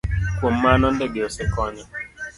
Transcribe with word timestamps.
Kuom 0.37 0.55
mano, 0.63 0.85
ndege 0.95 1.19
osekonyo 1.29 1.83